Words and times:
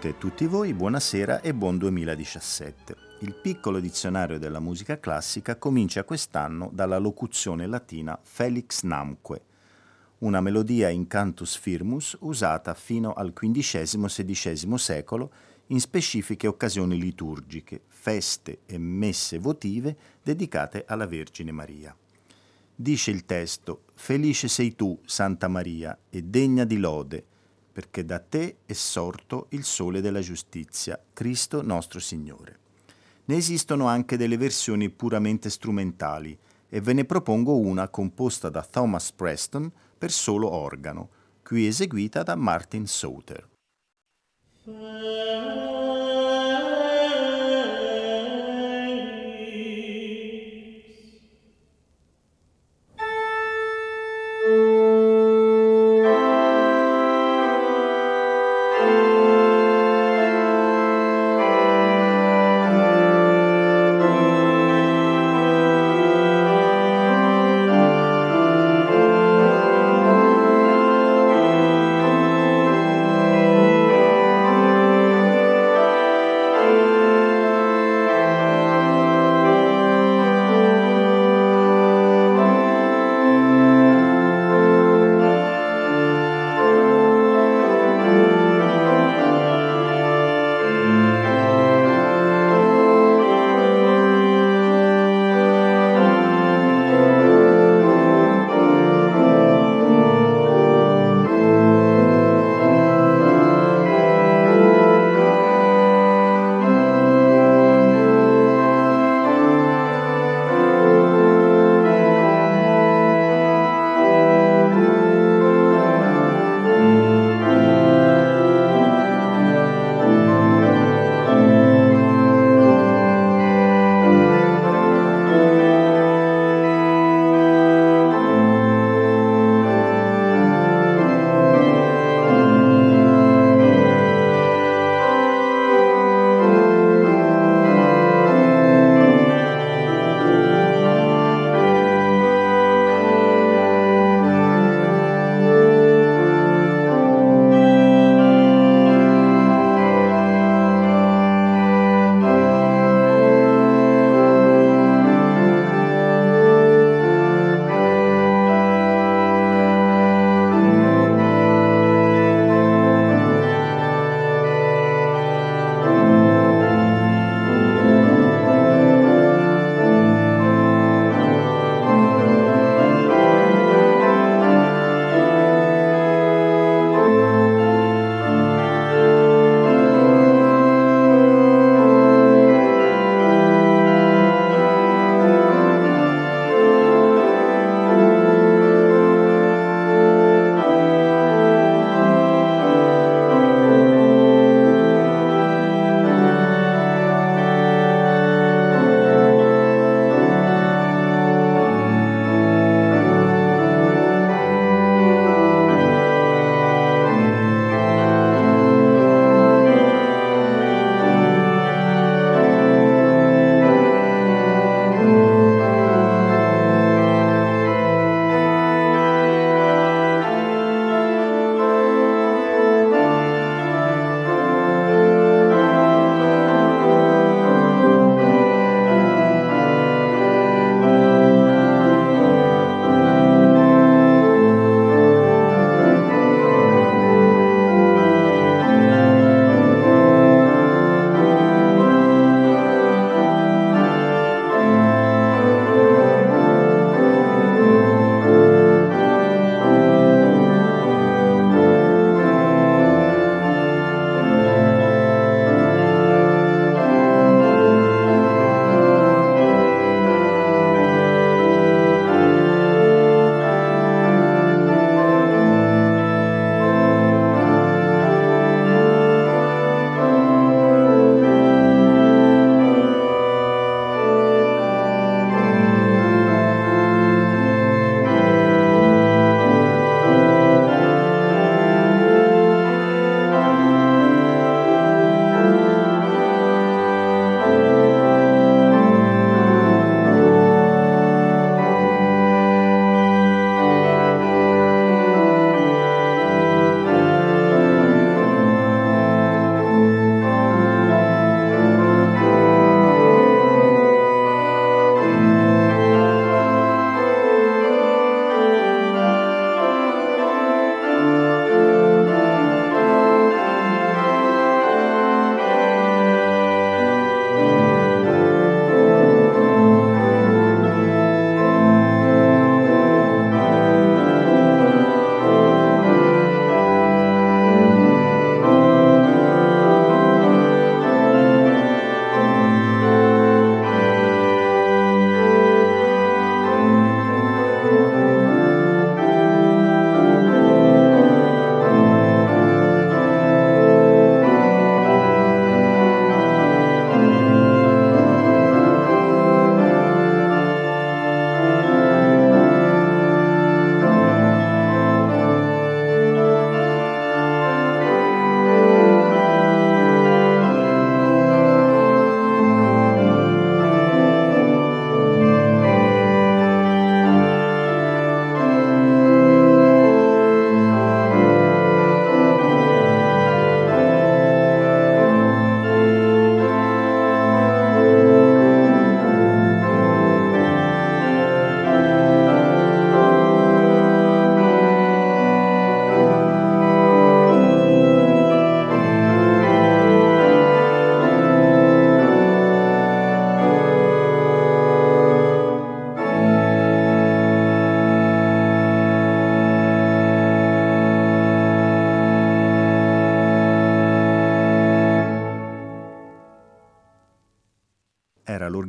Tutte 0.00 0.16
e 0.16 0.18
tutti 0.18 0.46
voi, 0.46 0.72
buonasera 0.72 1.42
e 1.42 1.52
buon 1.52 1.76
2017. 1.76 2.96
Il 3.18 3.34
piccolo 3.34 3.80
dizionario 3.80 4.38
della 4.38 4.58
musica 4.58 4.98
classica 4.98 5.56
comincia 5.56 6.04
quest'anno 6.04 6.70
dalla 6.72 6.96
locuzione 6.96 7.66
latina 7.66 8.18
Felix 8.22 8.82
Namque, 8.84 9.42
una 10.20 10.40
melodia 10.40 10.88
in 10.88 11.06
cantus 11.06 11.54
firmus 11.54 12.16
usata 12.20 12.72
fino 12.72 13.12
al 13.12 13.34
XV-XVI 13.34 14.78
secolo 14.78 15.30
in 15.66 15.80
specifiche 15.80 16.46
occasioni 16.46 16.98
liturgiche, 16.98 17.82
feste 17.86 18.60
e 18.64 18.78
messe 18.78 19.38
votive 19.38 19.94
dedicate 20.22 20.84
alla 20.86 21.06
Vergine 21.06 21.52
Maria. 21.52 21.94
Dice 22.74 23.10
il 23.10 23.26
testo, 23.26 23.82
Felice 23.92 24.48
sei 24.48 24.74
tu, 24.74 24.98
Santa 25.04 25.46
Maria, 25.48 25.98
e 26.08 26.22
degna 26.22 26.64
di 26.64 26.78
lode, 26.78 27.24
perché 27.80 28.04
da 28.04 28.18
te 28.18 28.58
è 28.66 28.74
sorto 28.74 29.46
il 29.50 29.64
sole 29.64 30.02
della 30.02 30.20
giustizia, 30.20 31.02
Cristo 31.14 31.62
nostro 31.62 31.98
Signore. 31.98 32.58
Ne 33.24 33.36
esistono 33.36 33.86
anche 33.86 34.18
delle 34.18 34.36
versioni 34.36 34.90
puramente 34.90 35.48
strumentali 35.48 36.38
e 36.68 36.80
ve 36.82 36.92
ne 36.92 37.06
propongo 37.06 37.56
una 37.56 37.88
composta 37.88 38.50
da 38.50 38.62
Thomas 38.62 39.12
Preston 39.12 39.72
per 39.96 40.12
solo 40.12 40.50
organo, 40.50 41.08
qui 41.42 41.66
eseguita 41.66 42.22
da 42.22 42.34
Martin 42.34 42.86
Sauter. 42.86 43.48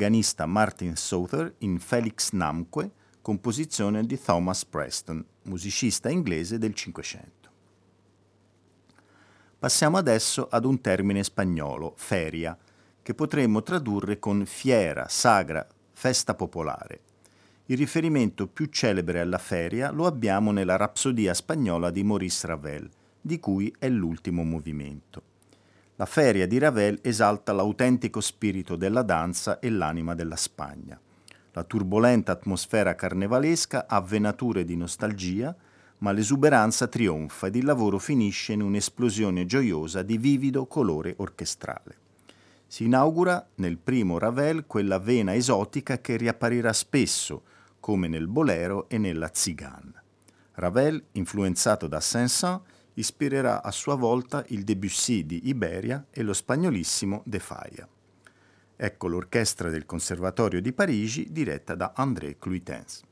L'organista 0.02 0.48
Martin 0.48 0.96
Souther 0.96 1.54
in 1.60 1.78
Felix 1.78 2.32
Namque, 2.32 2.90
composizione 3.22 4.04
di 4.04 4.20
Thomas 4.20 4.66
Preston, 4.66 5.24
musicista 5.44 6.10
inglese 6.10 6.58
del 6.58 6.74
Cinquecento. 6.74 7.50
Passiamo 9.60 9.98
adesso 9.98 10.48
ad 10.50 10.66
un 10.66 10.82
termine 10.82 11.24
spagnolo, 11.24 11.94
feria, 11.98 12.58
che 13.04 13.14
potremmo 13.14 13.62
tradurre 13.62 14.18
con 14.18 14.44
fiera, 14.48 15.08
sagra, 15.08 15.68
festa 15.92 16.34
popolare. 16.34 17.02
Il 17.66 17.78
riferimento 17.78 18.48
più 18.48 18.66
celebre 18.72 19.20
alla 19.20 19.38
feria 19.38 19.92
lo 19.92 20.08
abbiamo 20.08 20.52
nella 20.52 20.78
Rapsodia 20.78 21.36
spagnola 21.36 21.92
di 21.92 22.02
Maurice 22.02 22.48
Ravel, 22.48 22.90
di 23.22 23.40
cui 23.40 23.72
è 23.78 23.88
l'ultimo 23.88 24.42
movimento. 24.42 25.30
La 26.02 26.08
feria 26.08 26.48
di 26.48 26.58
Ravel 26.58 26.98
esalta 27.04 27.54
l'autentico 27.54 28.22
spirito 28.22 28.76
della 28.76 29.04
danza 29.04 29.60
e 29.60 29.70
l'anima 29.70 30.16
della 30.16 30.36
Spagna. 30.36 31.00
La 31.52 31.64
turbolenta 31.64 32.32
atmosfera 32.32 32.96
carnevalesca 32.96 33.86
ha 33.88 34.02
venature 34.02 34.66
di 34.66 34.76
nostalgia, 34.76 35.56
ma 36.00 36.12
l'esuberanza 36.12 36.88
trionfa 36.88 37.46
ed 37.46 37.56
il 37.56 37.66
lavoro 37.66 38.00
finisce 38.00 38.54
in 38.54 38.64
un'esplosione 38.64 39.46
gioiosa 39.46 40.02
di 40.02 40.18
vivido 40.18 40.66
colore 40.66 41.14
orchestrale. 41.18 41.96
Si 42.66 42.86
inaugura 42.86 43.48
nel 43.58 43.78
primo 43.78 44.18
Ravel 44.18 44.66
quella 44.66 44.98
vena 44.98 45.36
esotica 45.36 46.00
che 46.02 46.18
riapparirà 46.18 46.74
spesso, 46.74 47.44
come 47.80 48.08
nel 48.08 48.28
bolero 48.28 48.90
e 48.90 48.98
nella 48.98 49.30
zigane. 49.32 49.94
Ravel, 50.54 51.04
influenzato 51.12 51.86
da 51.86 52.00
Saint-Saëns, 52.00 52.62
ispirerà 52.96 53.64
a 53.64 53.72
sua 53.72 53.96
volta 53.96 54.44
il 54.48 54.64
Debussy 54.64 55.26
di 55.26 55.48
Iberia 55.50 56.08
e 56.10 56.24
lo 56.24 56.34
spagnolissimo 56.34 57.22
De 57.26 57.40
Falla. 57.40 57.88
Ecco 58.76 59.08
l'orchestra 59.08 59.70
del 59.70 59.86
Conservatorio 59.86 60.62
di 60.62 60.74
Parigi 60.74 61.32
diretta 61.32 61.76
da 61.76 61.94
André 61.96 62.38
Cluitens. 62.40 63.04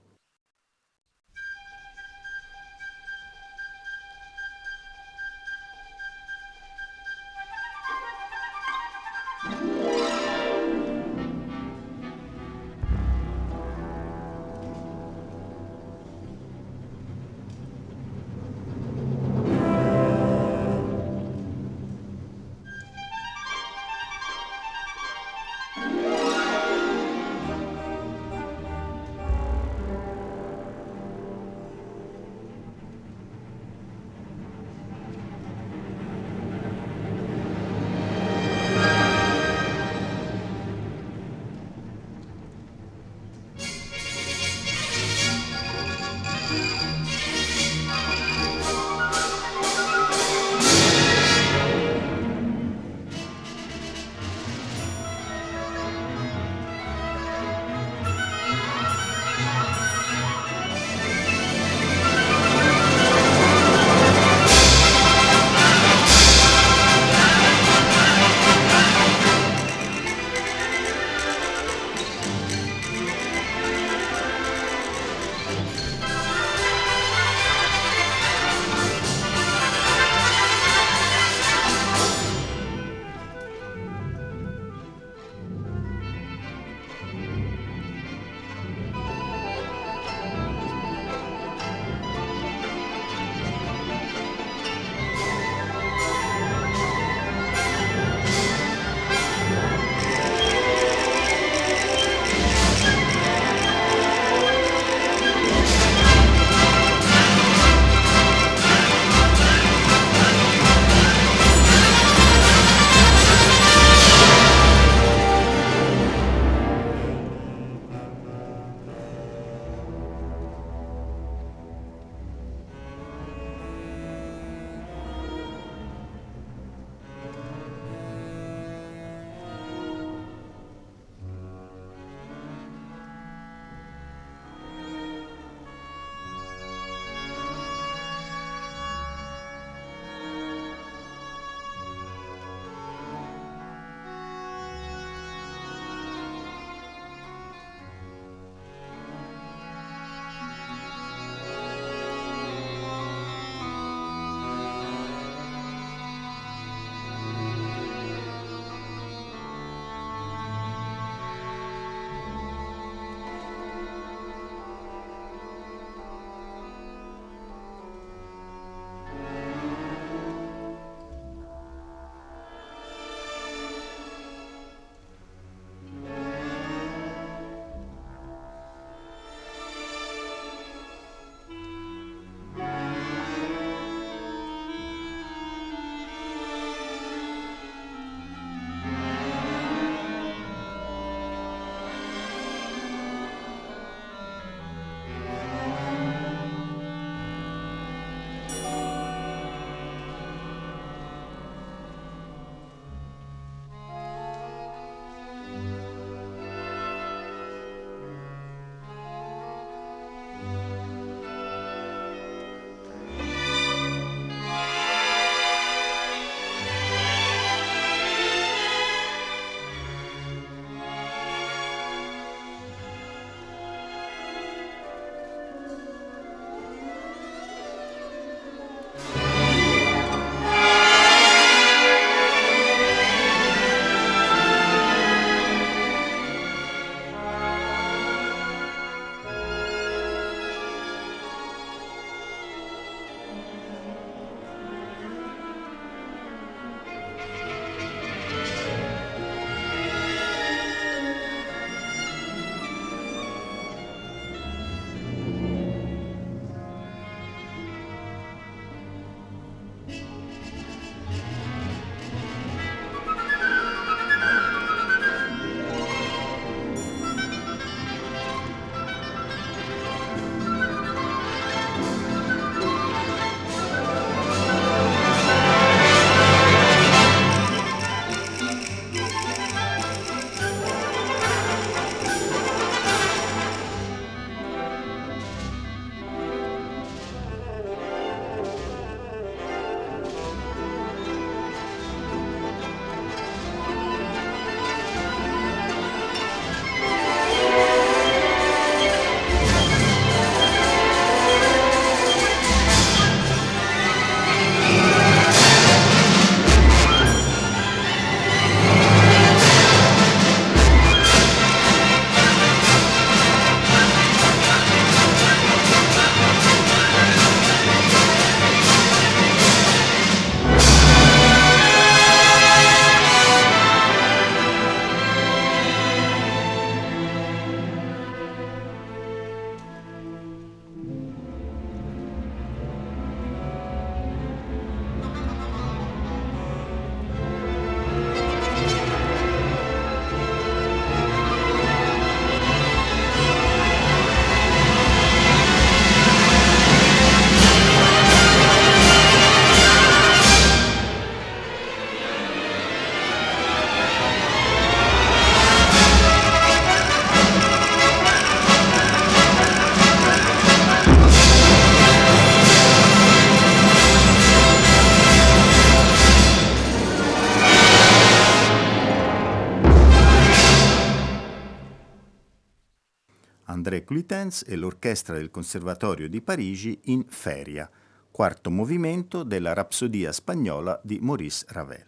Cluitens 374.10 374.44
e 374.48 374.56
l'orchestra 374.56 375.14
del 375.14 375.30
Conservatorio 375.30 376.10
di 376.10 376.20
Parigi 376.20 376.80
in 376.86 377.06
Feria, 377.08 377.70
quarto 378.10 378.50
movimento 378.50 379.22
della 379.22 379.54
Rapsodia 379.54 380.12
spagnola 380.12 380.82
di 380.84 380.98
Maurice 381.00 381.46
Ravel. 381.50 381.86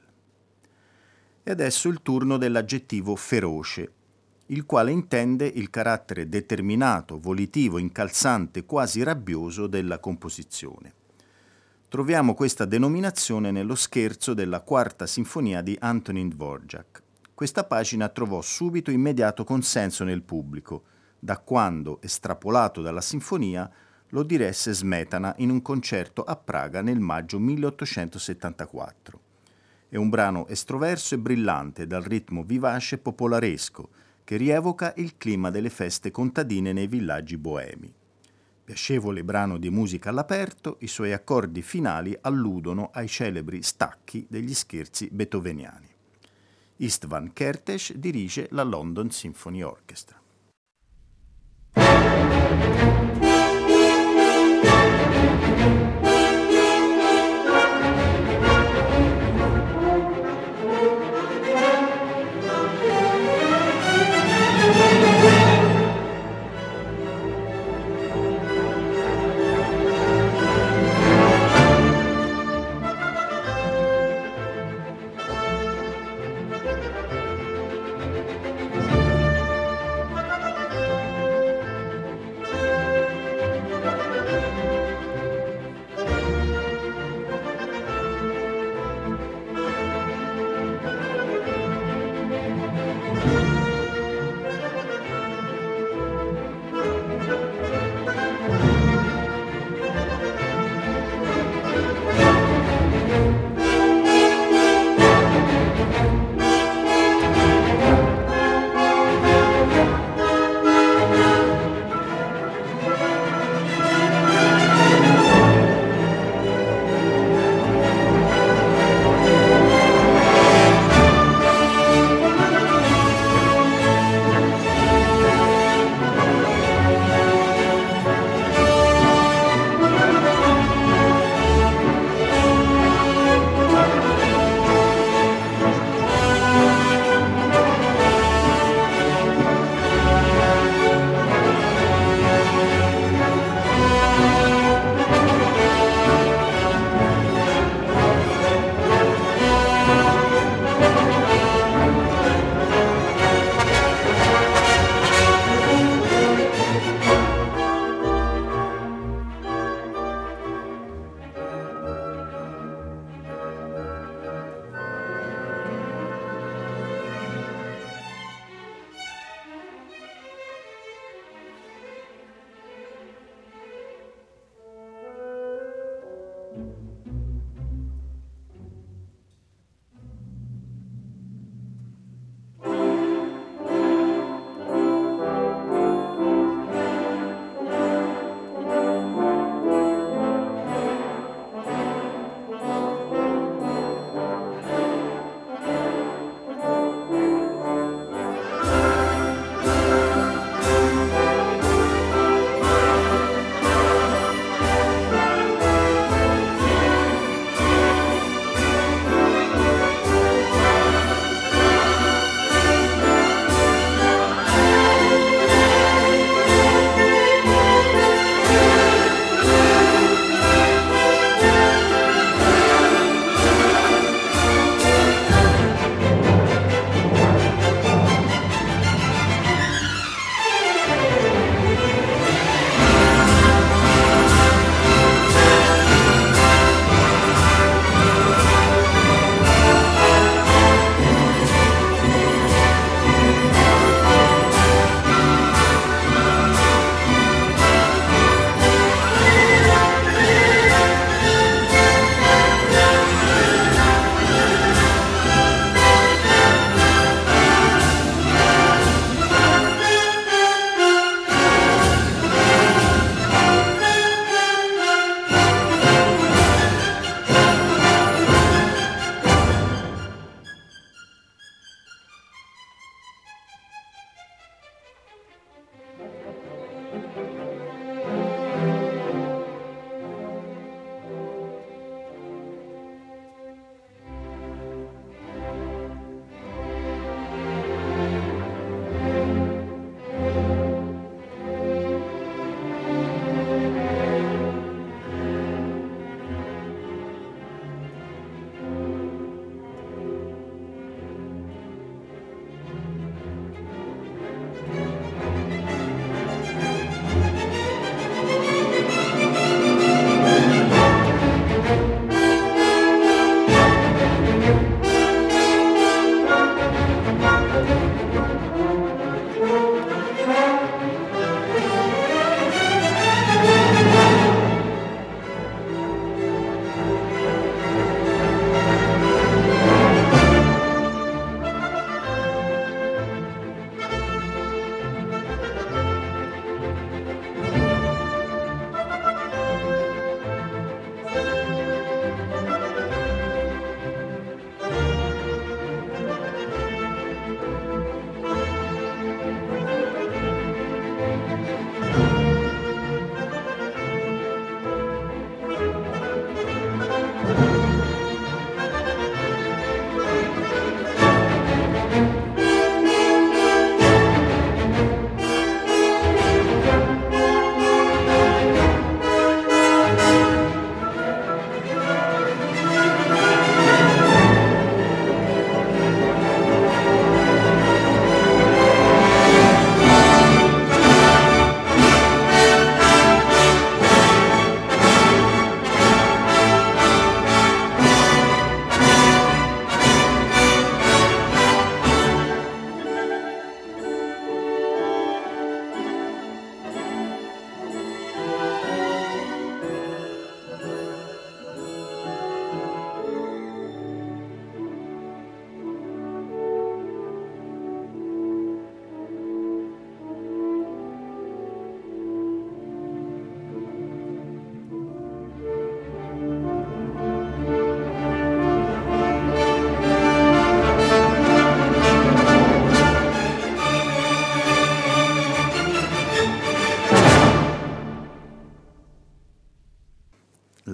E 1.42 1.50
adesso 1.50 1.90
il 1.90 2.04
turno 2.04 2.38
dell'aggettivo 2.38 3.16
feroce, 3.16 3.92
il 4.48 4.68
quale 4.68 4.92
intende 4.92 5.48
il 5.48 5.72
carattere 5.72 6.30
determinato, 6.30 7.18
volitivo, 7.18 7.80
incalzante, 7.80 8.66
quasi 8.66 9.02
rabbioso 9.02 9.66
della 9.66 9.98
composizione. 9.98 10.94
Troviamo 11.90 12.36
questa 12.36 12.66
denominazione 12.66 13.50
nello 13.50 13.74
scherzo 13.74 14.36
della 14.36 14.62
quarta 14.62 15.08
sinfonia 15.08 15.64
di 15.64 15.76
Antonin 15.80 16.30
Dvorak. 16.30 17.02
Questa 17.34 17.64
pagina 17.64 18.10
trovò 18.10 18.42
subito 18.42 18.92
immediato 18.92 19.44
consenso 19.44 20.04
nel 20.04 20.22
pubblico, 20.22 20.84
da 21.24 21.38
quando, 21.38 22.02
estrapolato 22.02 22.82
dalla 22.82 23.00
sinfonia, 23.00 23.72
lo 24.10 24.24
diresse 24.24 24.74
Smetana 24.74 25.36
in 25.38 25.52
un 25.52 25.62
concerto 25.62 26.24
a 26.24 26.36
Praga 26.36 26.82
nel 26.82 27.00
maggio 27.00 27.38
1874. 27.38 29.20
È 29.88 29.98
un 29.98 30.10
brano 30.10 30.48
estroverso 30.48 31.14
e 31.14 31.20
brillante, 31.20 31.86
dal 31.86 32.02
ritmo 32.02 32.44
vivace 32.44 32.96
e 32.96 32.98
popolaresco, 32.98 33.90
che 34.24 34.36
rievoca 34.38 34.94
il 34.98 35.16
clima 35.18 35.52
delle 35.52 35.70
feste 35.70 36.10
contadine 36.10 36.74
nei 36.74 36.88
villaggi 36.88 37.38
boemi. 37.38 37.94
Piacevole 38.64 39.24
brano 39.24 39.58
di 39.58 39.70
musica 39.70 40.10
all'aperto, 40.10 40.78
i 40.80 40.88
suoi 40.88 41.14
accordi 41.14 41.62
finali 41.62 42.18
alludono 42.22 42.90
ai 42.94 43.08
celebri 43.08 43.62
stacchi 43.62 44.26
degli 44.28 44.56
scherzi 44.56 45.08
beethoveniani. 45.12 45.88
Istvan 46.78 47.32
Kertész 47.32 47.94
dirige 47.94 48.48
la 48.52 48.64
London 48.64 49.12
Symphony 49.12 49.62
Orchestra. 49.62 50.21
thank 51.76 52.96
you 52.96 53.01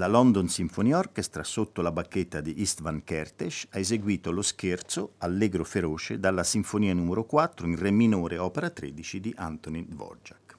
la 0.07 0.13
London 0.13 0.47
Symphony 0.47 0.93
Orchestra, 0.93 1.43
sotto 1.43 1.81
la 1.81 1.91
bacchetta 1.91 2.39
di 2.39 2.61
Istvan 2.61 3.03
Kertész, 3.03 3.67
ha 3.71 3.77
eseguito 3.77 4.31
lo 4.31 4.41
scherzo 4.41 5.15
Allegro 5.17 5.65
feroce 5.65 6.17
dalla 6.17 6.45
Sinfonia 6.45 6.93
numero 6.93 7.25
4 7.25 7.67
in 7.67 7.77
Re 7.77 7.91
minore, 7.91 8.37
opera 8.37 8.69
13 8.69 9.19
di 9.19 9.33
Antonin 9.35 9.85
Dvorak. 9.89 10.57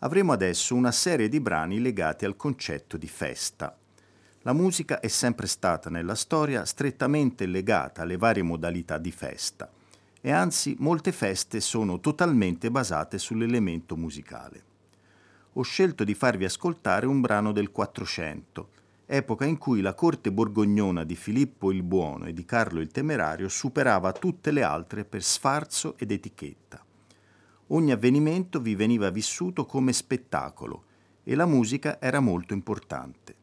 Avremo 0.00 0.32
adesso 0.32 0.74
una 0.74 0.92
serie 0.92 1.30
di 1.30 1.40
brani 1.40 1.80
legati 1.80 2.26
al 2.26 2.36
concetto 2.36 2.98
di 2.98 3.08
festa. 3.08 3.74
La 4.42 4.52
musica 4.52 5.00
è 5.00 5.08
sempre 5.08 5.46
stata 5.46 5.88
nella 5.88 6.14
storia 6.14 6.66
strettamente 6.66 7.46
legata 7.46 8.02
alle 8.02 8.18
varie 8.18 8.42
modalità 8.42 8.98
di 8.98 9.12
festa 9.12 9.70
e 10.20 10.30
anzi 10.30 10.76
molte 10.78 11.10
feste 11.10 11.60
sono 11.60 12.00
totalmente 12.00 12.70
basate 12.70 13.18
sull'elemento 13.18 13.96
musicale 13.96 14.70
ho 15.54 15.62
scelto 15.62 16.02
di 16.02 16.14
farvi 16.14 16.46
ascoltare 16.46 17.04
un 17.04 17.20
brano 17.20 17.52
del 17.52 17.70
Quattrocento, 17.70 18.70
epoca 19.04 19.44
in 19.44 19.58
cui 19.58 19.82
la 19.82 19.92
corte 19.92 20.32
borgognona 20.32 21.04
di 21.04 21.14
Filippo 21.14 21.70
il 21.70 21.82
Buono 21.82 22.24
e 22.24 22.32
di 22.32 22.46
Carlo 22.46 22.80
il 22.80 22.88
Temerario 22.88 23.50
superava 23.50 24.12
tutte 24.12 24.50
le 24.50 24.62
altre 24.62 25.04
per 25.04 25.22
sfarzo 25.22 25.94
ed 25.98 26.10
etichetta. 26.10 26.82
Ogni 27.68 27.92
avvenimento 27.92 28.60
vi 28.60 28.74
veniva 28.74 29.10
vissuto 29.10 29.66
come 29.66 29.92
spettacolo 29.92 30.84
e 31.22 31.34
la 31.34 31.44
musica 31.44 32.00
era 32.00 32.20
molto 32.20 32.54
importante. 32.54 33.34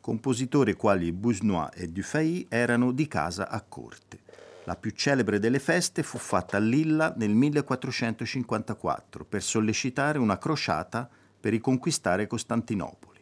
Compositori 0.00 0.74
quali 0.74 1.12
Busnois 1.12 1.70
e 1.74 1.88
Dufay 1.88 2.46
erano 2.48 2.90
di 2.90 3.06
casa 3.06 3.48
a 3.48 3.60
corte. 3.60 4.18
La 4.64 4.74
più 4.74 4.90
celebre 4.90 5.38
delle 5.38 5.60
feste 5.60 6.02
fu 6.02 6.18
fatta 6.18 6.56
a 6.56 6.60
Lilla 6.60 7.14
nel 7.16 7.30
1454 7.30 9.24
per 9.24 9.42
sollecitare 9.42 10.18
una 10.18 10.36
crociata 10.36 11.08
per 11.48 11.56
riconquistare 11.56 12.26
Costantinopoli. 12.26 13.18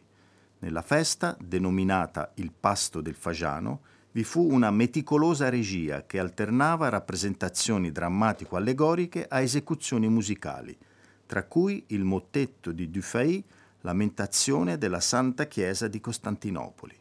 Nella 0.59 0.81
festa, 0.81 1.37
denominata 1.39 2.31
il 2.35 2.51
Pasto 2.51 2.99
del 2.99 3.15
Fagiano, 3.15 3.79
vi 4.11 4.25
fu 4.25 4.51
una 4.51 4.69
meticolosa 4.69 5.47
regia 5.47 6.05
che 6.05 6.19
alternava 6.19 6.89
rappresentazioni 6.89 7.89
drammatico-allegoriche 7.89 9.27
a 9.29 9.39
esecuzioni 9.39 10.09
musicali, 10.09 10.77
tra 11.25 11.43
cui 11.45 11.85
il 11.87 12.03
mottetto 12.03 12.73
di 12.73 12.89
Dufay, 12.91 13.41
Lamentazione 13.81 14.77
della 14.77 14.99
Santa 14.99 15.47
Chiesa 15.47 15.87
di 15.87 16.01
Costantinopoli. 16.01 16.99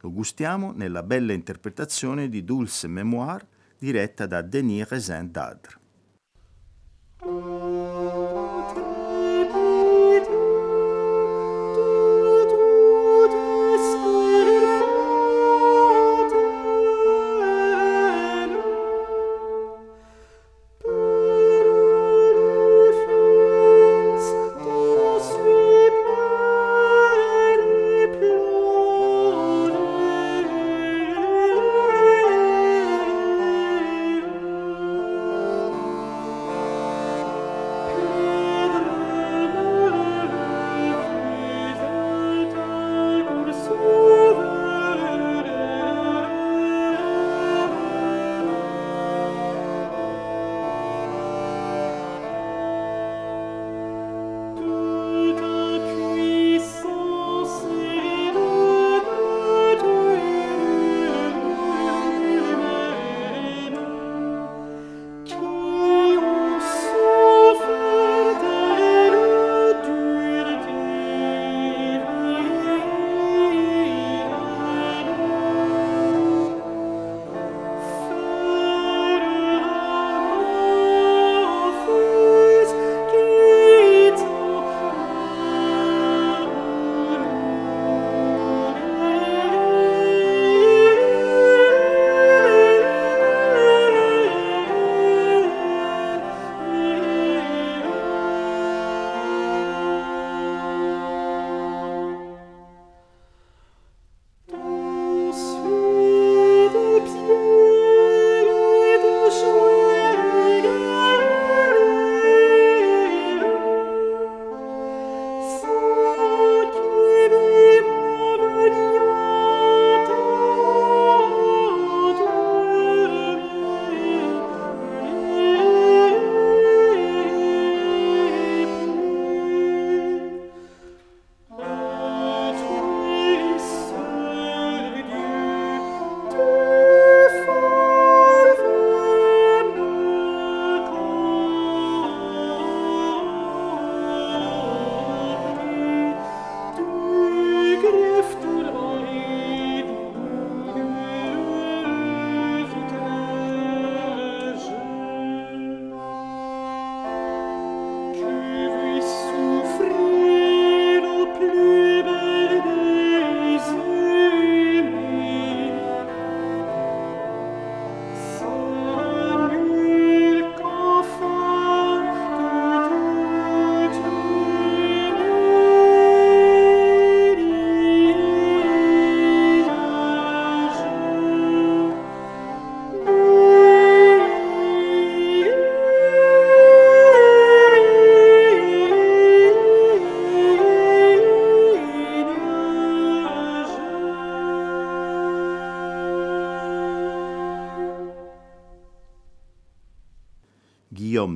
Lo 0.00 0.12
gustiamo 0.12 0.72
nella 0.72 1.02
bella 1.02 1.34
interpretazione 1.34 2.30
di 2.30 2.42
Dulce 2.42 2.88
Mémoire 2.88 3.46
diretta 3.76 4.24
da 4.24 4.40
Denis 4.40 4.88
Rezin 4.88 5.30
d'Adre. 5.30 5.82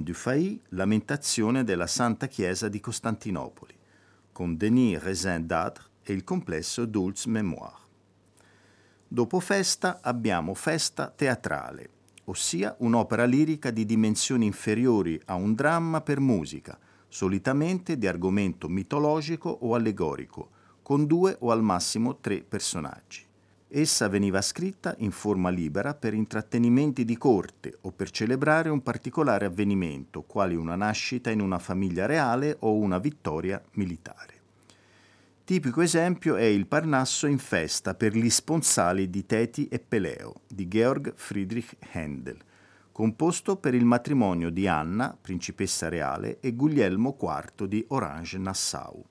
Dufay 0.09 0.59
Lamentazione 0.71 1.64
della 1.64 1.87
Santa 1.87 2.29
Chiesa 2.29 2.71
di 2.71 2.81
Costantinopoli, 2.81 3.75
con 4.33 4.57
Denis 4.57 5.03
Rezin 5.03 5.47
d'Adre 5.47 5.85
e 6.03 6.14
il 6.14 6.25
complesso 6.25 6.87
Dulce 6.87 7.29
Mémoire. 7.29 7.77
Dopo 9.07 9.38
festa 9.38 9.99
abbiamo 10.01 10.55
festa 10.55 11.11
teatrale, 11.11 11.90
ossia 12.25 12.75
un'opera 12.79 13.27
lirica 13.27 13.71
di 13.71 13.85
dimensioni 13.85 14.47
inferiori 14.47 15.21
a 15.27 15.35
un 15.35 15.53
dramma 15.53 16.01
per 16.01 16.21
musica, 16.21 16.79
solitamente 17.07 17.99
di 17.99 18.07
argomento 18.07 18.66
mitologico 18.66 19.51
o 19.51 19.75
allegorico, 19.75 20.49
con 20.81 21.05
due 21.05 21.37
o 21.40 21.51
al 21.51 21.62
massimo 21.62 22.16
tre 22.16 22.42
personaggi. 22.42 23.28
Essa 23.70 24.09
veniva 24.09 24.40
scritta 24.40 24.94
in 25.00 25.11
forma 25.11 25.50
libera 25.50 25.92
per 25.92 26.14
intrattenimenti 26.14 27.04
di 27.04 27.18
corte 27.18 27.76
o 27.83 27.92
per 27.92 28.09
celebrare 28.09 28.70
un 28.70 28.83
particolare 28.83 29.44
avvenimento, 29.44 30.22
quali 30.22 30.57
una 30.57 30.74
nascita 30.74 31.28
in 31.28 31.42
una 31.42 31.59
famiglia 31.59 32.07
reale 32.07 32.57
o 32.61 32.76
una 32.76 32.98
vittoria 32.98 33.62
militare. 33.72 34.37
Tipico 35.44 35.83
esempio 35.83 36.37
è 36.37 36.44
il 36.44 36.66
Parnasso 36.66 37.26
in 37.26 37.37
festa 37.37 37.94
per 37.94 38.16
gli 38.16 38.31
sponsali 38.31 39.11
di 39.11 39.26
Teti 39.26 39.68
e 39.68 39.78
Peleo 39.81 40.40
di 40.48 40.66
Georg 40.66 41.12
Friedrich 41.14 41.76
Händel, 41.92 42.38
composto 42.90 43.57
per 43.57 43.74
il 43.74 43.85
matrimonio 43.85 44.48
di 44.48 44.66
Anna, 44.66 45.14
principessa 45.20 45.90
reale, 45.90 46.38
e 46.40 46.54
Guglielmo 46.54 47.18
IV 47.20 47.66
di 47.66 47.85
Orange-Nassau 47.87 49.04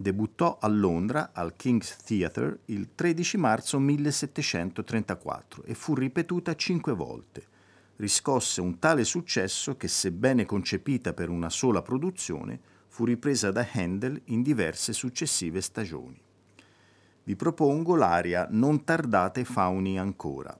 debuttò 0.00 0.56
a 0.58 0.66
Londra 0.68 1.32
al 1.34 1.54
King's 1.56 1.98
Theatre 1.98 2.60
il 2.66 2.94
13 2.94 3.36
marzo 3.36 3.78
1734 3.78 5.64
e 5.64 5.74
fu 5.74 5.94
ripetuta 5.94 6.54
cinque 6.54 6.94
volte. 6.94 7.46
Riscosse 7.96 8.62
un 8.62 8.78
tale 8.78 9.04
successo 9.04 9.76
che, 9.76 9.88
sebbene 9.88 10.46
concepita 10.46 11.12
per 11.12 11.28
una 11.28 11.50
sola 11.50 11.82
produzione, 11.82 12.58
fu 12.88 13.04
ripresa 13.04 13.50
da 13.50 13.68
Handel 13.74 14.18
in 14.26 14.40
diverse 14.40 14.94
successive 14.94 15.60
stagioni. 15.60 16.18
Vi 17.24 17.36
propongo 17.36 17.94
l'aria 17.94 18.48
Non 18.50 18.84
tardate 18.84 19.44
fauni 19.44 19.98
ancora. 19.98 20.58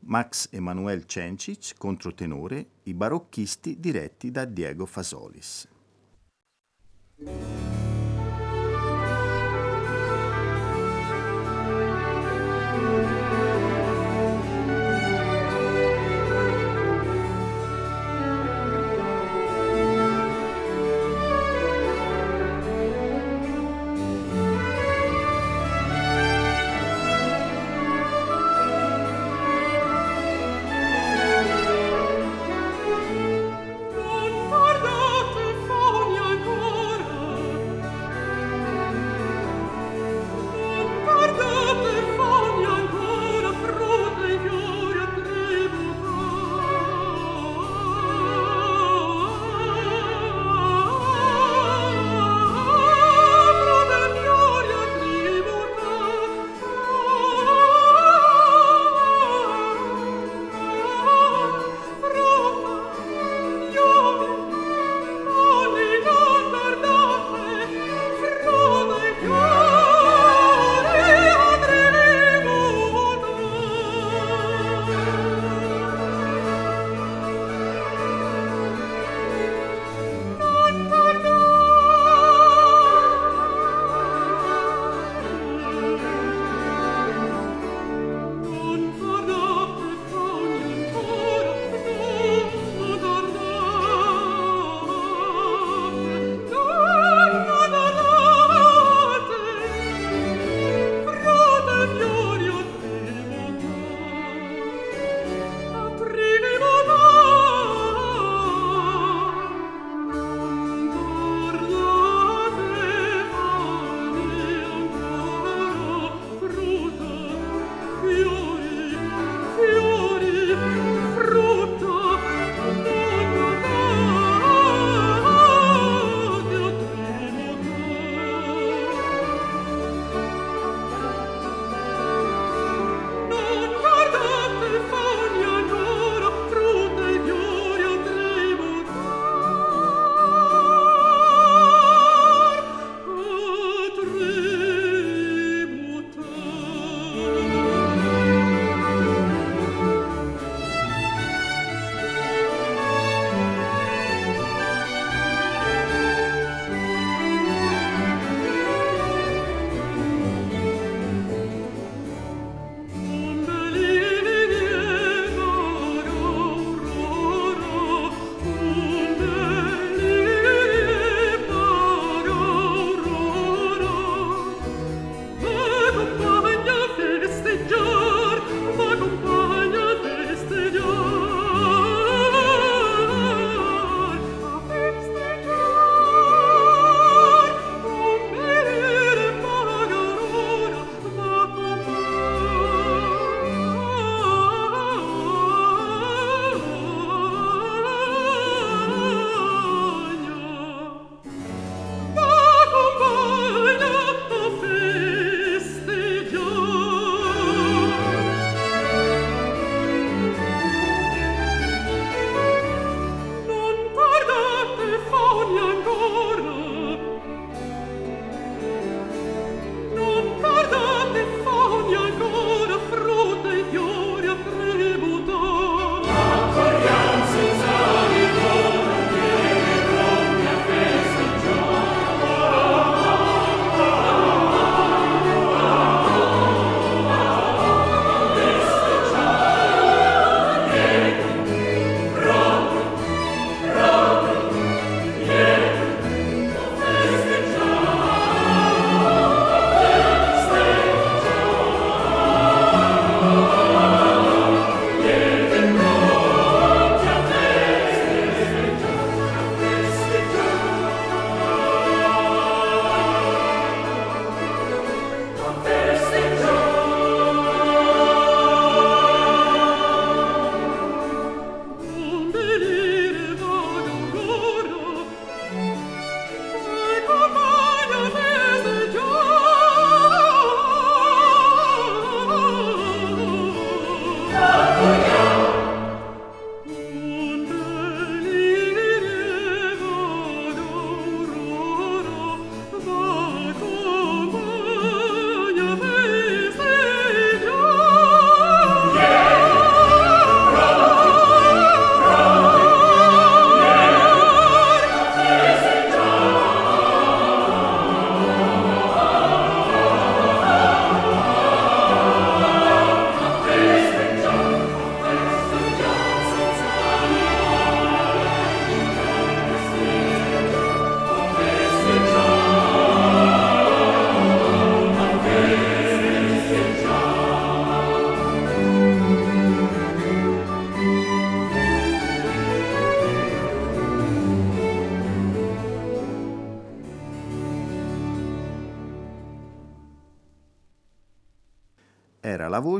Max 0.00 0.48
Emanuel 0.50 1.04
Cencic, 1.06 1.74
controtenore, 1.78 2.70
i 2.84 2.94
barocchisti 2.94 3.78
diretti 3.78 4.32
da 4.32 4.44
Diego 4.46 4.84
Fasolis. 4.84 5.68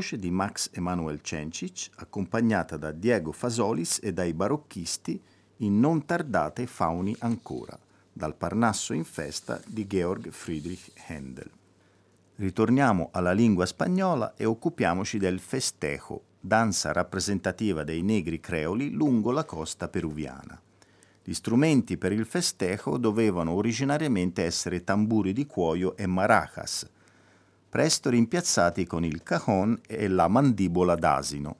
Voce 0.01 0.17
di 0.17 0.31
Max 0.31 0.71
Emanuel 0.73 1.21
Cencic, 1.21 1.91
accompagnata 1.97 2.75
da 2.75 2.91
Diego 2.91 3.31
Fasolis 3.31 3.99
e 4.01 4.11
dai 4.11 4.33
barocchisti 4.33 5.21
in 5.57 5.79
Non 5.79 6.07
tardate 6.07 6.65
fauni 6.65 7.15
ancora, 7.19 7.77
dal 8.11 8.35
Parnasso 8.35 8.93
in 8.93 9.03
festa 9.03 9.61
di 9.67 9.85
Georg 9.85 10.31
Friedrich 10.31 10.91
Händel. 11.07 11.51
Ritorniamo 12.37 13.09
alla 13.11 13.31
lingua 13.31 13.67
spagnola 13.67 14.33
e 14.35 14.45
occupiamoci 14.45 15.19
del 15.19 15.39
festejo, 15.39 16.23
danza 16.39 16.91
rappresentativa 16.91 17.83
dei 17.83 18.01
negri 18.01 18.39
creoli 18.39 18.89
lungo 18.89 19.29
la 19.29 19.45
costa 19.45 19.87
peruviana. 19.87 20.59
Gli 21.23 21.33
strumenti 21.33 21.99
per 21.99 22.11
il 22.11 22.25
festejo 22.25 22.97
dovevano 22.97 23.51
originariamente 23.51 24.43
essere 24.43 24.83
tamburi 24.83 25.31
di 25.31 25.45
cuoio 25.45 25.95
e 25.95 26.07
maracas, 26.07 26.89
presto 27.71 28.09
rimpiazzati 28.09 28.85
con 28.85 29.05
il 29.05 29.23
cajon 29.23 29.79
e 29.87 30.09
la 30.09 30.27
mandibola 30.27 30.95
d'asino, 30.95 31.55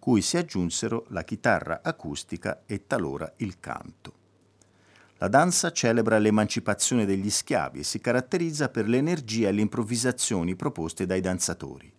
cui 0.00 0.20
si 0.20 0.36
aggiunsero 0.36 1.06
la 1.10 1.22
chitarra 1.22 1.78
acustica 1.80 2.62
e 2.66 2.88
talora 2.88 3.32
il 3.36 3.60
canto. 3.60 4.14
La 5.18 5.28
danza 5.28 5.70
celebra 5.70 6.18
l'emancipazione 6.18 7.06
degli 7.06 7.30
schiavi 7.30 7.78
e 7.78 7.84
si 7.84 8.00
caratterizza 8.00 8.68
per 8.68 8.88
l'energia 8.88 9.46
e 9.46 9.52
le 9.52 9.60
improvvisazioni 9.60 10.56
proposte 10.56 11.06
dai 11.06 11.20
danzatori. 11.20 11.92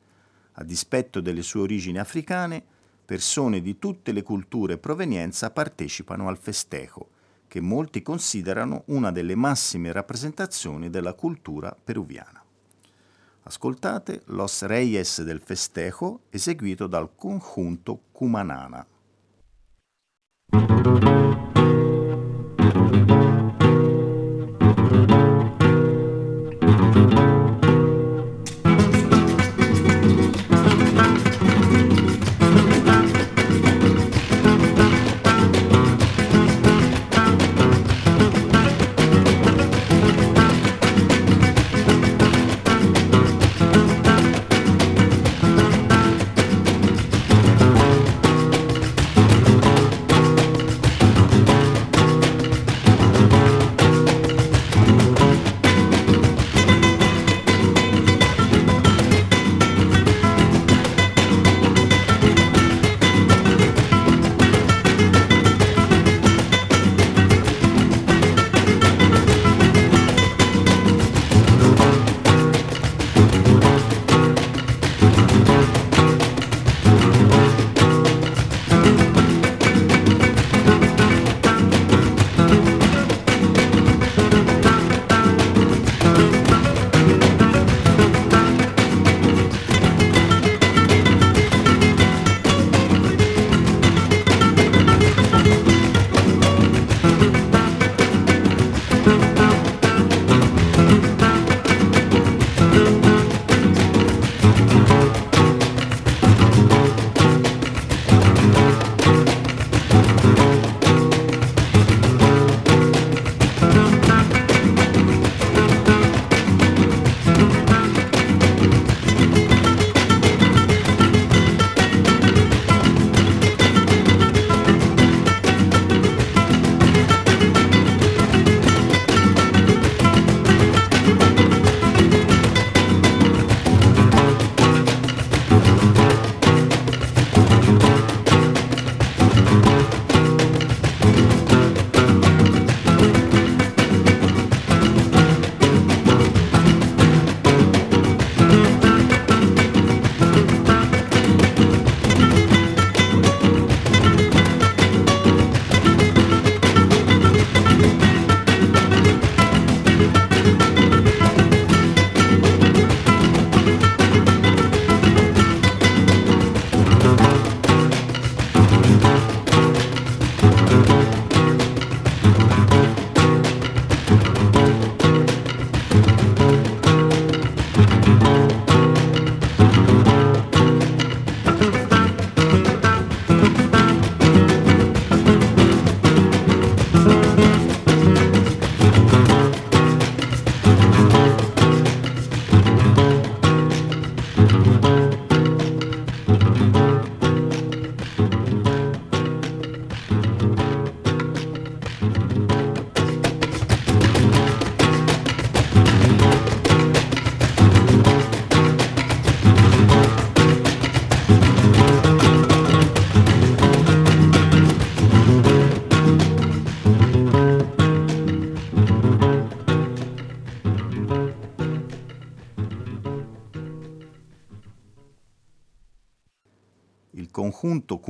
A 0.56 0.64
dispetto 0.66 1.22
delle 1.22 1.42
sue 1.42 1.62
origini 1.62 1.98
africane, 1.98 2.62
persone 3.06 3.62
di 3.62 3.80
tutte 3.80 4.12
le 4.12 4.22
culture 4.22 4.74
e 4.74 4.80
provenienza 4.80 5.50
partecipano 5.50 6.28
al 6.28 6.38
festejo, 6.38 7.08
che 7.48 7.62
molti 7.62 8.02
considerano 8.02 8.84
una 8.88 9.14
delle 9.14 9.36
massime 9.36 9.94
rappresentazioni 9.94 10.90
della 10.90 11.14
cultura 11.14 11.74
peruviana. 11.82 12.39
Ascoltate 13.44 14.22
Los 14.28 14.62
Reyes 14.62 15.24
del 15.26 15.40
Festejo 15.40 16.22
eseguito 16.32 16.88
dal 16.88 17.10
conjunto 17.16 18.00
Cumanana. 18.12 18.86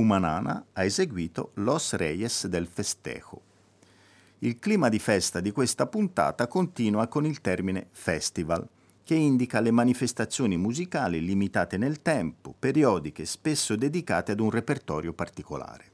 Cumanana 0.00 0.64
ha 0.72 0.82
eseguito 0.82 1.50
Los 1.56 1.92
Reyes 1.92 2.46
del 2.46 2.66
Festejo. 2.66 3.42
Il 4.38 4.58
clima 4.58 4.88
di 4.88 4.98
festa 4.98 5.40
di 5.40 5.50
questa 5.50 5.86
puntata 5.86 6.46
continua 6.46 7.06
con 7.06 7.26
il 7.26 7.42
termine 7.42 7.88
festival, 7.90 8.66
che 9.04 9.14
indica 9.14 9.60
le 9.60 9.70
manifestazioni 9.70 10.56
musicali 10.56 11.22
limitate 11.22 11.76
nel 11.76 12.00
tempo, 12.00 12.54
periodiche, 12.58 13.26
spesso 13.26 13.76
dedicate 13.76 14.32
ad 14.32 14.40
un 14.40 14.48
repertorio 14.48 15.12
particolare. 15.12 15.84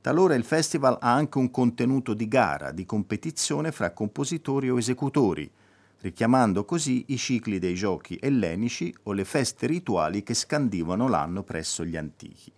Talora 0.00 0.34
il 0.34 0.44
festival 0.44 0.96
ha 0.98 1.12
anche 1.12 1.36
un 1.36 1.50
contenuto 1.50 2.14
di 2.14 2.26
gara, 2.26 2.72
di 2.72 2.86
competizione 2.86 3.70
fra 3.70 3.90
compositori 3.90 4.70
o 4.70 4.78
esecutori, 4.78 5.50
richiamando 6.00 6.64
così 6.64 7.04
i 7.08 7.18
cicli 7.18 7.58
dei 7.58 7.74
giochi 7.74 8.18
ellenici 8.18 8.94
o 9.02 9.12
le 9.12 9.26
feste 9.26 9.66
rituali 9.66 10.22
che 10.22 10.32
scandivano 10.32 11.06
l'anno 11.06 11.42
presso 11.42 11.84
gli 11.84 11.98
antichi. 11.98 12.50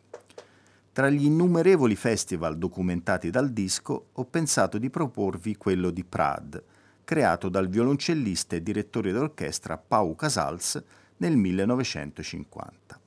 Tra 0.94 1.08
gli 1.08 1.24
innumerevoli 1.24 1.96
festival 1.96 2.58
documentati 2.58 3.30
dal 3.30 3.50
disco 3.50 4.08
ho 4.12 4.26
pensato 4.26 4.76
di 4.76 4.90
proporvi 4.90 5.56
quello 5.56 5.88
di 5.88 6.04
Prad, 6.04 6.62
creato 7.02 7.48
dal 7.48 7.68
violoncellista 7.68 8.56
e 8.56 8.62
direttore 8.62 9.10
d'orchestra 9.10 9.78
Pau 9.78 10.14
Casals 10.14 10.82
nel 11.16 11.34
1950. 11.34 13.00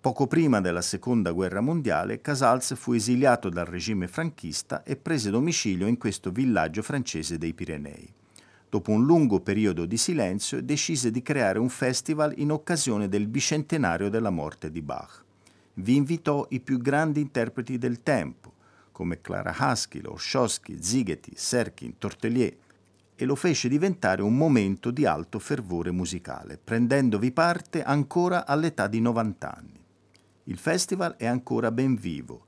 Poco 0.00 0.28
prima 0.28 0.60
della 0.60 0.80
Seconda 0.80 1.32
Guerra 1.32 1.60
Mondiale, 1.60 2.20
Casals 2.20 2.76
fu 2.76 2.92
esiliato 2.92 3.48
dal 3.48 3.66
regime 3.66 4.06
franchista 4.06 4.84
e 4.84 4.94
prese 4.94 5.30
domicilio 5.30 5.88
in 5.88 5.98
questo 5.98 6.30
villaggio 6.30 6.82
francese 6.82 7.36
dei 7.36 7.52
Pirenei. 7.52 8.14
Dopo 8.68 8.92
un 8.92 9.04
lungo 9.04 9.40
periodo 9.40 9.86
di 9.86 9.96
silenzio, 9.96 10.62
decise 10.62 11.10
di 11.10 11.20
creare 11.20 11.58
un 11.58 11.68
festival 11.68 12.32
in 12.36 12.52
occasione 12.52 13.08
del 13.08 13.26
bicentenario 13.26 14.08
della 14.08 14.30
morte 14.30 14.70
di 14.70 14.82
Bach 14.82 15.23
vi 15.74 15.96
invitò 15.96 16.46
i 16.50 16.60
più 16.60 16.78
grandi 16.78 17.20
interpreti 17.20 17.78
del 17.78 18.02
tempo, 18.02 18.52
come 18.92 19.20
Clara 19.20 19.54
Haskell, 19.56 20.06
Orshowski, 20.06 20.80
Zigeti, 20.80 21.32
Serkin, 21.34 21.98
Tortelier, 21.98 22.56
e 23.16 23.24
lo 23.24 23.34
fece 23.34 23.68
diventare 23.68 24.22
un 24.22 24.36
momento 24.36 24.90
di 24.90 25.06
alto 25.06 25.38
fervore 25.38 25.90
musicale, 25.90 26.58
prendendovi 26.62 27.32
parte 27.32 27.82
ancora 27.82 28.46
all'età 28.46 28.86
di 28.86 29.00
90 29.00 29.56
anni. 29.56 29.84
Il 30.44 30.58
festival 30.58 31.16
è 31.16 31.26
ancora 31.26 31.70
ben 31.70 31.94
vivo, 31.96 32.46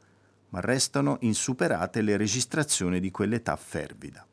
ma 0.51 0.61
restano 0.61 1.19
insuperate 1.21 2.03
le 2.03 2.17
registrazioni 2.17 3.01
di 3.01 3.11
quell'età 3.11 3.57
fervida. 3.57 4.27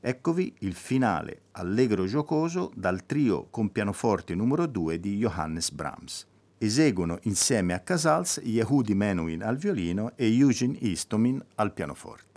Eccovi 0.00 0.54
il 0.60 0.74
finale 0.74 1.42
allegro 1.52 2.06
giocoso 2.06 2.70
dal 2.74 3.06
trio 3.06 3.48
con 3.48 3.70
pianoforte 3.72 4.34
numero 4.34 4.66
2 4.66 5.00
di 5.00 5.16
Johannes 5.16 5.70
Brahms 5.70 6.26
eseguono 6.64 7.18
insieme 7.22 7.74
a 7.74 7.80
Casals 7.80 8.40
Yehudi 8.42 8.94
Menuhin 8.94 9.42
al 9.42 9.56
violino 9.56 10.12
e 10.16 10.26
Eugene 10.36 10.76
Istomin 10.80 11.42
al 11.56 11.72
pianoforte. 11.72 12.33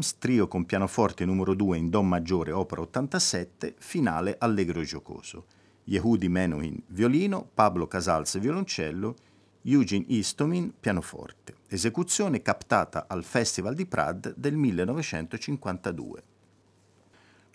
Brahms, 0.00 0.18
trio 0.18 0.48
con 0.48 0.64
pianoforte 0.64 1.26
numero 1.26 1.54
2 1.54 1.76
in 1.76 1.90
Do 1.90 2.02
maggiore, 2.02 2.52
opera 2.52 2.80
87, 2.80 3.74
finale 3.78 4.36
allegro 4.38 4.82
giocoso. 4.82 5.44
Yehudi 5.84 6.28
Menuhin, 6.28 6.82
violino, 6.88 7.46
Pablo 7.52 7.86
Casals, 7.86 8.38
violoncello, 8.38 9.14
Eugene 9.62 10.06
Istomin, 10.08 10.72
pianoforte. 10.80 11.56
Esecuzione 11.68 12.40
captata 12.40 13.04
al 13.08 13.24
Festival 13.24 13.74
di 13.74 13.84
Prad 13.84 14.34
del 14.36 14.56
1952. 14.56 16.22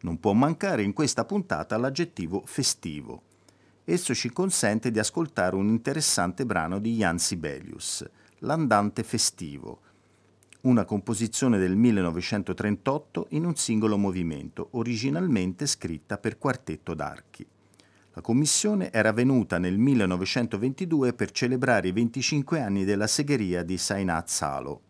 Non 0.02 0.20
può 0.20 0.34
mancare 0.34 0.84
in 0.84 0.94
questa 0.94 1.26
puntata 1.26 1.78
l'aggettivo 1.78 2.44
festivo. 2.46 3.24
Esso 3.84 4.14
ci 4.14 4.32
consente 4.32 4.92
di 4.92 5.00
ascoltare 5.00 5.56
un 5.56 5.68
interessante 5.68 6.46
brano 6.46 6.80
di 6.80 6.96
Jan 6.96 7.18
Sibelius, 7.18 8.08
L'andante 8.40 9.04
festivo, 9.04 9.80
una 10.66 10.84
composizione 10.84 11.60
del 11.60 11.76
1938 11.76 13.28
in 13.30 13.46
un 13.46 13.56
singolo 13.56 13.98
movimento, 13.98 14.70
originalmente 14.72 15.68
scritta 15.68 16.18
per 16.18 16.40
quartetto 16.40 16.96
d'archi. 16.96 17.46
La 18.14 18.22
commissione 18.22 18.92
era 18.92 19.12
venuta 19.12 19.60
nel 19.60 19.78
1922 19.78 21.14
per 21.14 21.30
celebrare 21.30 21.90
i 21.90 21.92
25 21.92 22.60
anni 22.60 22.84
della 22.84 23.06
segheria 23.06 23.62
di 23.62 23.78
Sainat 23.78 24.28
Salo. 24.28 24.82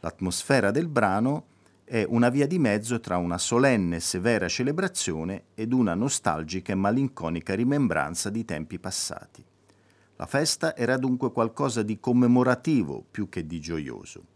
L'atmosfera 0.00 0.72
del 0.72 0.88
brano 0.88 1.46
è 1.84 2.04
una 2.08 2.28
via 2.28 2.48
di 2.48 2.58
mezzo 2.58 2.98
tra 2.98 3.16
una 3.16 3.38
solenne 3.38 3.96
e 3.96 4.00
severa 4.00 4.48
celebrazione 4.48 5.44
ed 5.54 5.72
una 5.72 5.94
nostalgica 5.94 6.72
e 6.72 6.76
malinconica 6.76 7.54
rimembranza 7.54 8.28
di 8.28 8.44
tempi 8.44 8.80
passati. 8.80 9.44
La 10.16 10.26
festa 10.26 10.74
era 10.74 10.96
dunque 10.96 11.30
qualcosa 11.30 11.82
di 11.82 12.00
commemorativo 12.00 13.04
più 13.08 13.28
che 13.28 13.46
di 13.46 13.60
gioioso. 13.60 14.34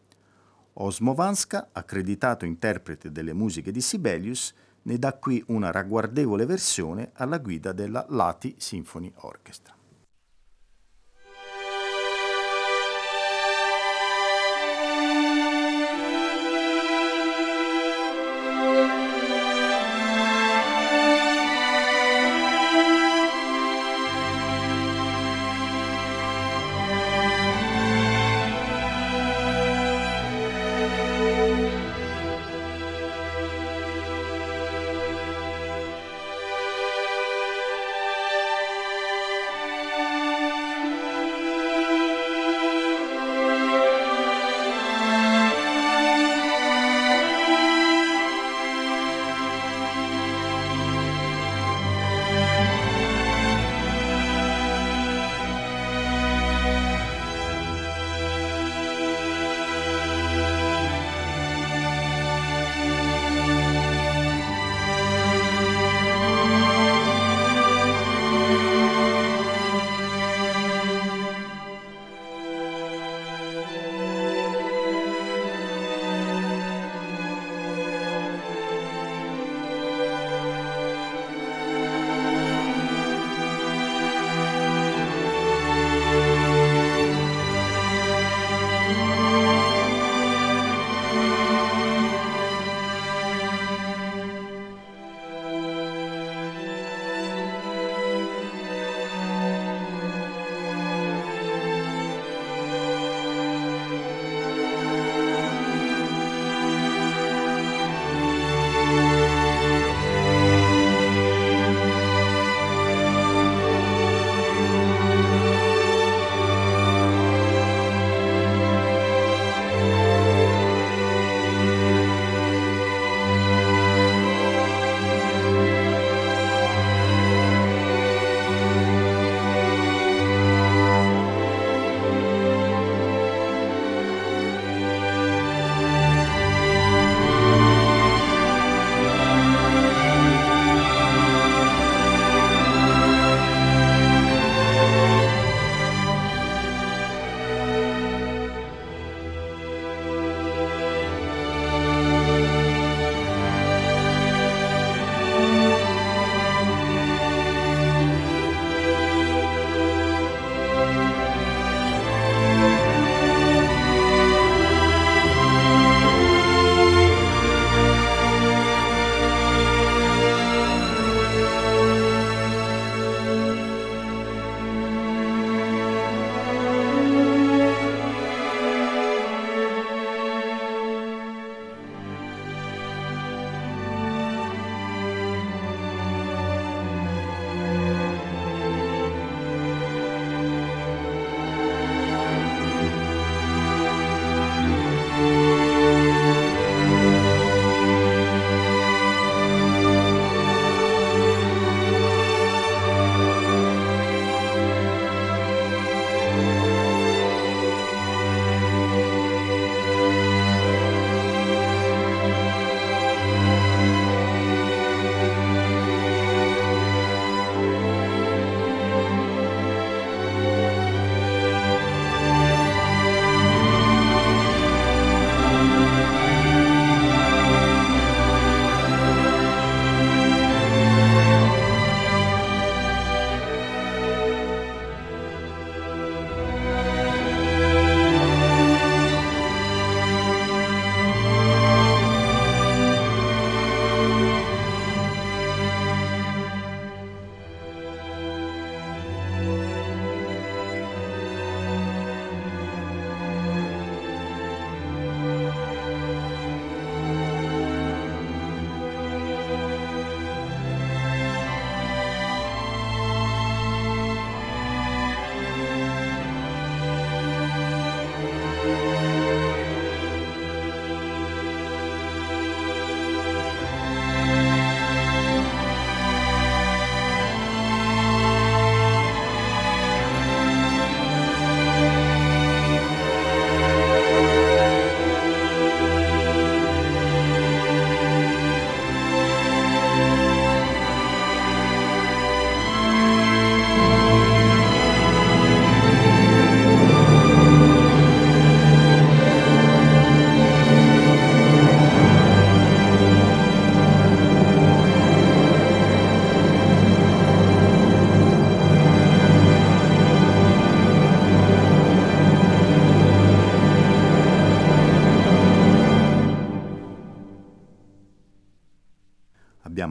Osmo 0.82 1.12
Vanska, 1.12 1.68
accreditato 1.72 2.46
interprete 2.46 3.12
delle 3.12 3.34
musiche 3.34 3.70
di 3.70 3.82
Sibelius, 3.82 4.54
ne 4.82 4.98
dà 4.98 5.12
qui 5.12 5.42
una 5.48 5.70
ragguardevole 5.70 6.46
versione 6.46 7.10
alla 7.14 7.36
guida 7.36 7.72
della 7.72 8.06
Lati 8.08 8.54
Symphony 8.56 9.12
Orchestra. 9.16 9.79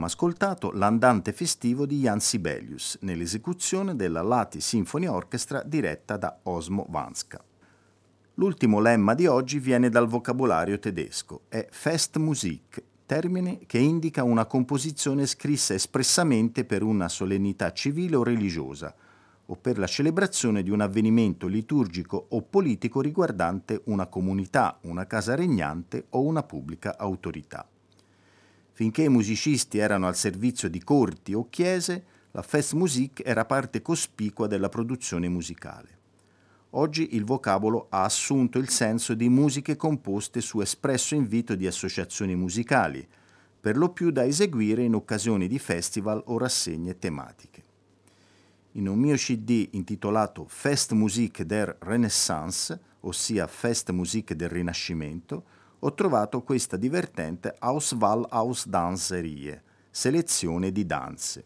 Abbiamo 0.00 0.16
ascoltato 0.16 0.70
l'andante 0.72 1.30
festivo 1.34 1.84
di 1.84 2.00
Jan 2.00 2.20
Sibelius 2.20 2.96
nell'esecuzione 3.02 3.94
della 3.96 4.22
Lati 4.22 4.58
Symphony 4.58 5.04
Orchestra 5.04 5.62
diretta 5.62 6.16
da 6.16 6.38
Osmo 6.44 6.86
Vanska. 6.88 7.44
L'ultimo 8.36 8.80
lemma 8.80 9.12
di 9.12 9.26
oggi 9.26 9.58
viene 9.58 9.90
dal 9.90 10.08
vocabolario 10.08 10.78
tedesco, 10.78 11.42
è 11.48 11.68
Festmusik, 11.70 12.82
termine 13.04 13.58
che 13.66 13.76
indica 13.76 14.22
una 14.22 14.46
composizione 14.46 15.26
scrissa 15.26 15.74
espressamente 15.74 16.64
per 16.64 16.82
una 16.82 17.10
solennità 17.10 17.70
civile 17.74 18.16
o 18.16 18.22
religiosa, 18.22 18.94
o 19.44 19.54
per 19.54 19.78
la 19.78 19.86
celebrazione 19.86 20.62
di 20.62 20.70
un 20.70 20.80
avvenimento 20.80 21.46
liturgico 21.46 22.28
o 22.30 22.40
politico 22.40 23.02
riguardante 23.02 23.82
una 23.84 24.06
comunità, 24.06 24.78
una 24.84 25.06
casa 25.06 25.34
regnante 25.34 26.06
o 26.08 26.22
una 26.22 26.42
pubblica 26.42 26.96
autorità. 26.96 27.68
Finché 28.80 29.02
i 29.02 29.08
musicisti 29.10 29.76
erano 29.76 30.06
al 30.06 30.16
servizio 30.16 30.70
di 30.70 30.82
corti 30.82 31.34
o 31.34 31.50
chiese, 31.50 32.02
la 32.30 32.40
Festmusik 32.40 33.20
era 33.22 33.44
parte 33.44 33.82
cospicua 33.82 34.46
della 34.46 34.70
produzione 34.70 35.28
musicale. 35.28 35.98
Oggi 36.70 37.14
il 37.14 37.24
vocabolo 37.24 37.88
ha 37.90 38.04
assunto 38.04 38.58
il 38.58 38.70
senso 38.70 39.12
di 39.12 39.28
musiche 39.28 39.76
composte 39.76 40.40
su 40.40 40.62
espresso 40.62 41.14
invito 41.14 41.56
di 41.56 41.66
associazioni 41.66 42.34
musicali, 42.34 43.06
per 43.60 43.76
lo 43.76 43.90
più 43.90 44.10
da 44.10 44.24
eseguire 44.24 44.82
in 44.82 44.94
occasioni 44.94 45.46
di 45.46 45.58
festival 45.58 46.22
o 46.28 46.38
rassegne 46.38 46.98
tematiche. 46.98 47.62
In 48.72 48.88
un 48.88 48.98
mio 48.98 49.16
CD 49.16 49.68
intitolato 49.72 50.46
Festmusik 50.48 51.42
der 51.42 51.76
Renaissance, 51.80 52.80
ossia 53.00 53.46
Festmusik 53.46 54.32
del 54.32 54.48
Rinascimento, 54.48 55.44
ho 55.80 55.94
trovato 55.94 56.42
questa 56.42 56.76
divertente 56.76 57.54
Auswahl 57.58 58.26
aus 58.28 58.66
Danserie, 58.66 59.62
selezione 59.90 60.72
di 60.72 60.86
danze. 60.86 61.44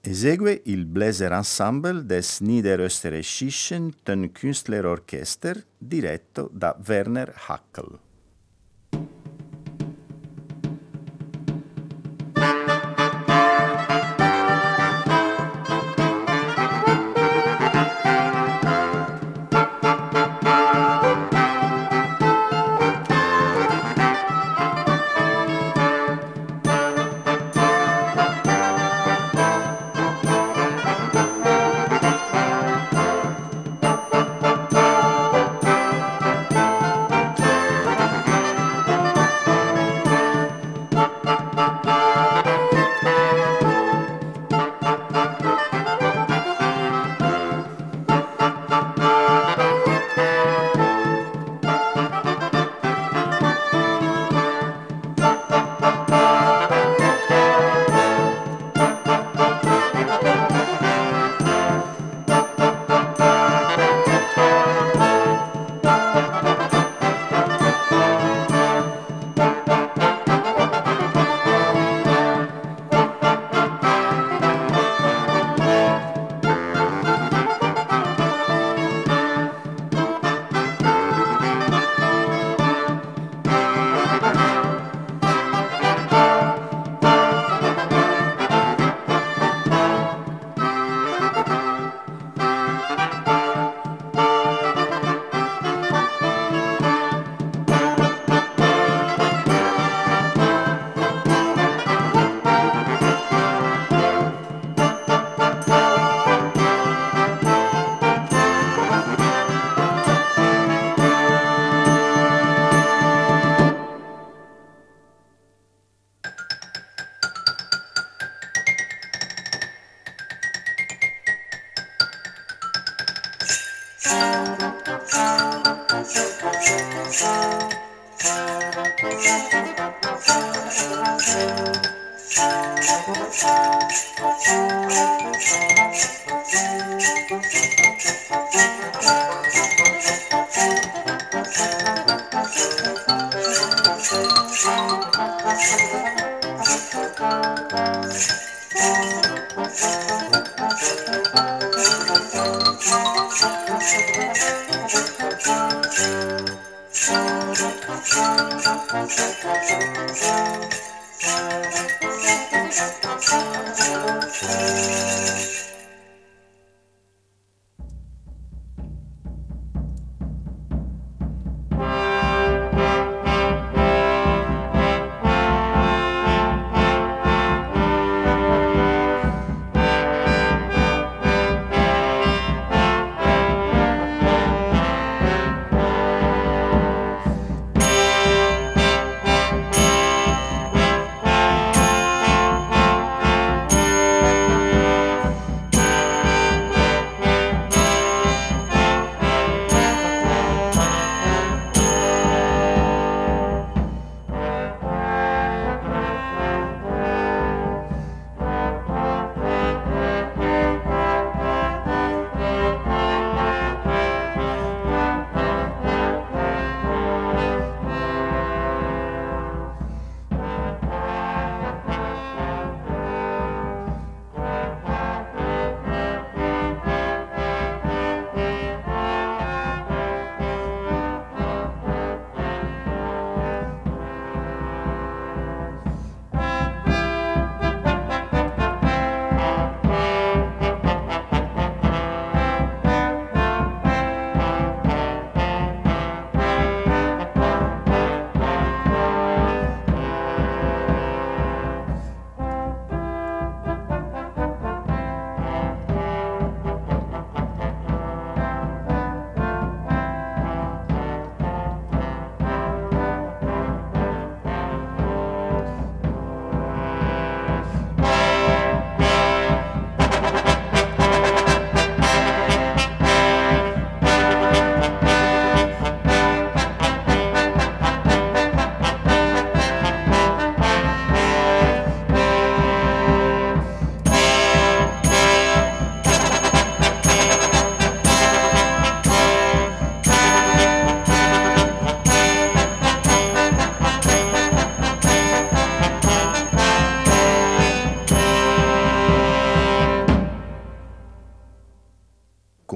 Esegue 0.00 0.62
il 0.66 0.86
Bläser 0.86 1.32
Ensemble 1.32 2.04
des 2.04 2.40
Niederösterreichischen 2.40 3.94
Tonkünstlerorchester 4.02 5.64
diretto 5.76 6.48
da 6.52 6.76
Werner 6.78 7.32
Hackel. 7.48 7.98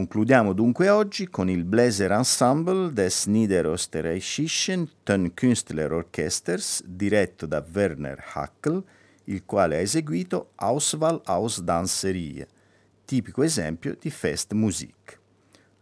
Concludiamo 0.03 0.53
dunque 0.53 0.89
oggi 0.89 1.29
con 1.29 1.49
il 1.49 1.63
Bläser 1.63 2.11
Ensemble 2.11 2.93
des 2.93 3.27
Niederösterreichischen 3.27 4.91
Tonkünstlerorchesters 5.05 6.83
diretto 6.85 7.47
da 7.47 7.65
Werner 7.73 8.21
Hackel, 8.35 8.83
il 9.27 9.45
quale 9.45 9.77
ha 9.77 9.79
eseguito 9.79 10.51
Auswahl 10.57 11.21
aus 11.25 11.61
Danserie, 11.61 12.49
tipico 13.05 13.45
esempio 13.45 13.97
di 13.97 14.11
Fest 14.11 14.53
Musik. 14.55 15.21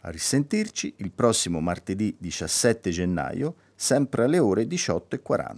A 0.01 0.11
risentirci 0.11 0.93
il 0.97 1.09
prossimo 1.09 1.59
martedì 1.59 2.15
17 2.19 2.91
gennaio, 2.91 3.55
sempre 3.73 4.25
alle 4.25 4.37
ore 4.37 4.65
18.40. 4.65 5.57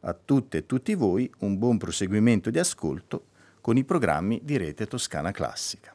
A 0.00 0.12
tutte 0.12 0.58
e 0.58 0.66
tutti 0.66 0.94
voi 0.94 1.30
un 1.38 1.56
buon 1.56 1.78
proseguimento 1.78 2.50
di 2.50 2.58
ascolto 2.58 3.26
con 3.60 3.76
i 3.76 3.84
programmi 3.84 4.40
di 4.42 4.56
Rete 4.56 4.88
Toscana 4.88 5.30
Classica. 5.30 5.94